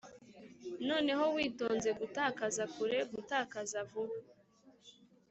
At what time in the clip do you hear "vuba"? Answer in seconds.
3.89-4.17